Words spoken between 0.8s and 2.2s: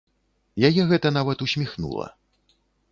гэта нават усміхнула.